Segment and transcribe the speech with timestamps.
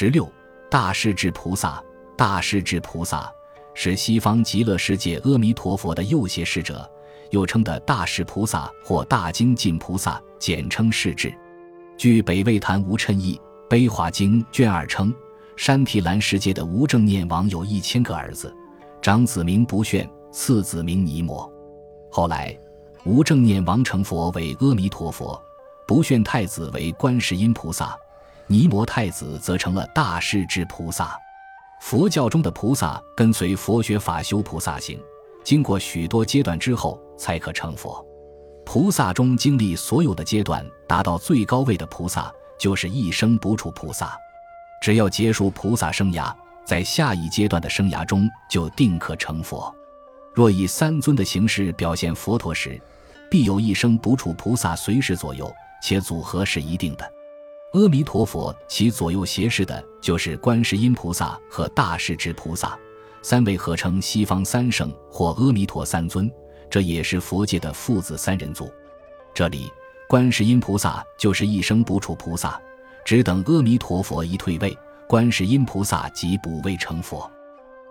[0.00, 0.30] 十六，
[0.70, 1.82] 大势至菩萨。
[2.16, 3.28] 大势至菩萨
[3.74, 6.88] 是西方极乐世界阿弥陀佛的右胁侍者，
[7.30, 11.34] 又称的大势菩萨或大精进菩萨，简称势至。
[11.96, 13.34] 据北魏坛无谶译
[13.68, 15.12] 《悲华经》卷二称，
[15.56, 18.54] 山提兰世界的无正念王有一千个儿子，
[19.02, 21.52] 长子名不炫，次子名尼摩。
[22.08, 22.56] 后来，
[23.04, 25.42] 无正念王成佛为阿弥陀佛，
[25.88, 27.98] 不炫太子为观世音菩萨，
[28.48, 31.16] 尼摩太子则成了大势至菩萨。
[31.80, 34.98] 佛教中的菩萨跟随佛学法修菩萨行，
[35.44, 38.04] 经过许多阶段之后才可成佛。
[38.64, 44.18] 菩萨中经历所有的阶段，达到最高位的菩萨就是一生不处菩萨。
[44.82, 46.34] 只要结束菩萨生涯，
[46.64, 49.74] 在下一阶段的生涯中就定可成佛。
[50.34, 52.80] 若以三尊的形式表现佛陀时，
[53.30, 57.12] 必有一生不处菩萨随时左右，且组合是一定的。
[57.72, 62.78] 阿弥陀佛，其左右胁侍的就是观世音菩萨和大势至菩萨，
[63.20, 66.30] 三位合称西方三圣或阿弥陀三尊，
[66.70, 68.72] 这也是佛界的父子三人组。
[69.34, 69.70] 这里，
[70.08, 72.58] 观世音菩萨就是一生不处菩萨，
[73.04, 74.74] 只等阿弥陀佛一退位，
[75.06, 77.30] 观世音菩萨即补位成佛；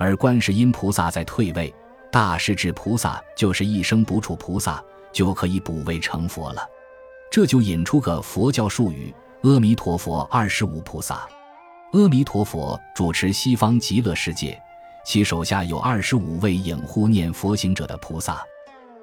[0.00, 1.72] 而观世音菩萨在退位，
[2.10, 6.68] 大势至菩萨就是一生不处菩萨，就可以补位成佛了。
[7.30, 9.14] 这就引出个佛教术语。
[9.42, 11.26] 阿弥陀佛，二十五菩萨。
[11.92, 14.60] 阿弥陀佛主持西方极乐世界，
[15.02, 18.42] 其手下有二十五位影护念佛行者的菩萨，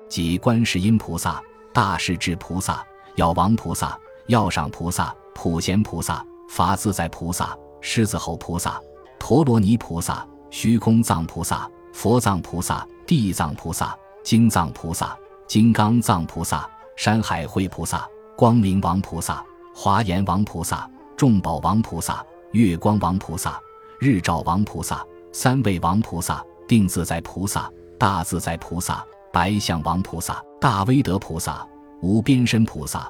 [0.07, 1.41] 即观世音菩萨、
[1.73, 8.79] 大势至菩萨、药王菩萨、药上菩萨、普贤菩萨、法自在菩萨、狮子吼菩萨、
[9.17, 19.43] 陀罗尼菩萨、虚空藏菩萨、佛藏菩萨、地藏菩萨、金藏菩萨、金刚藏菩萨、山海会菩萨、光明王菩萨。
[19.79, 23.61] 华严王菩萨、众宝王菩萨、月光王菩萨、
[23.99, 31.63] 日照王菩萨、三位王菩萨、定自在菩萨、大自在菩萨、白象王菩萨、大威德菩萨、
[32.01, 33.07] 无边身菩萨，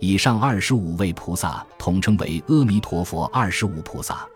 [0.00, 4.26] 以上二十五位菩萨统称为阿弥陀佛二十五菩萨。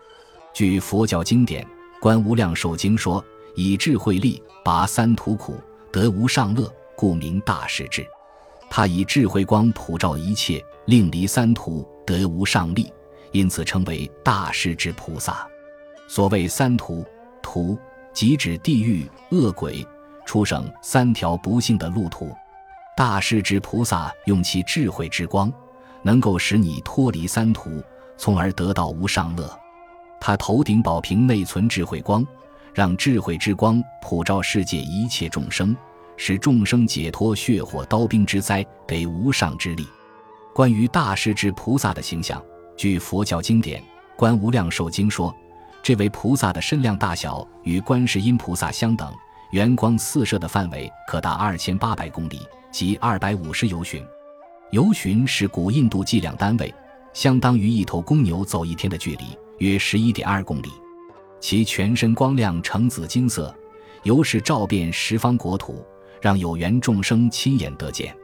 [0.53, 1.63] 据佛教经典
[1.99, 3.25] 《观无量寿经》说，
[3.55, 5.55] 以智慧力拔三途苦，
[5.91, 8.05] 得无上乐，故名大势至。
[8.69, 10.63] 他以智慧光普照一切。
[10.91, 12.91] 令离三途得无上利，
[13.31, 15.47] 因此称为大势至菩萨。
[16.05, 17.05] 所谓三途，
[17.41, 17.79] 途
[18.11, 19.87] 即指地狱、恶鬼、
[20.25, 22.29] 畜生三条不幸的路途。
[22.97, 25.49] 大势至菩萨用其智慧之光，
[26.03, 27.81] 能够使你脱离三途，
[28.17, 29.49] 从而得到无上乐。
[30.19, 32.27] 他头顶宝瓶内存智慧光，
[32.73, 35.73] 让智慧之光普照世界一切众生，
[36.17, 39.87] 使众生解脱血火刀兵之灾，得无上之力。
[40.53, 42.41] 关于大势至菩萨的形象，
[42.75, 43.81] 据佛教经典
[44.17, 45.33] 《观无量寿经》说，
[45.81, 49.11] 这位菩萨的身量大小与观世音菩萨相等，
[49.51, 54.03] 圆光四射的范围可达二千八百公里，即二百五十由旬。
[54.71, 56.73] 由旬是古印度计量单位，
[57.13, 60.69] 相当于一头公牛走一天的距离，约十一点二公里。
[61.39, 63.53] 其全身光亮呈紫金色，
[64.03, 65.83] 由是照遍十方国土，
[66.21, 68.15] 让有缘众生亲眼得见。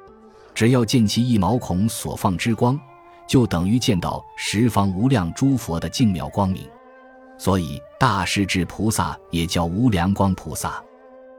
[0.58, 2.80] 只要见其一毛孔所放之光，
[3.28, 6.64] 就等于见到十方无量诸佛的净妙光明。
[7.38, 10.84] 所以大势至菩萨也叫无量光菩萨，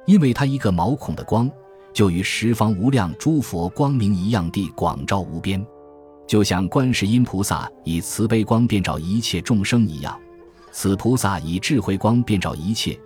[0.06, 1.50] 因为他一个毛孔的光，
[1.92, 5.66] 就与十方无量诸佛光明一样地广照无边，
[6.24, 10.16] 就像观世音菩萨以慈悲光遍照一切众生一样，
[10.70, 12.96] 此菩萨以智慧光遍照一切，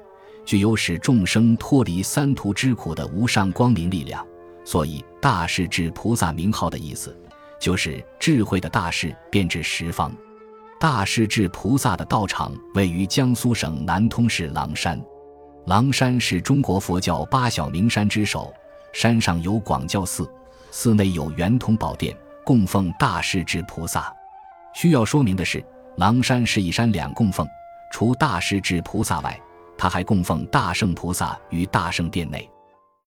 [0.44, 4.22] 具有使众生脱离三途之苦的无上光明力量。
[4.64, 7.16] 所以，大势至菩萨名号的意思，
[7.60, 10.12] 就是智慧的大势遍至十方。
[10.78, 15.00] 大势至菩萨的道场位于江苏省南通市狼山。
[15.66, 18.52] 狼山是中国佛教八小名山之首，
[18.92, 20.28] 山上有广教寺，
[20.72, 24.12] 寺内有圆通宝殿，供奉大势至菩萨。
[24.74, 25.64] 需要说明的是，
[25.98, 27.46] 狼山是一山两供奉，
[27.92, 29.40] 除大势至菩萨外，
[29.78, 32.50] 他还供奉大圣菩萨于大圣殿内。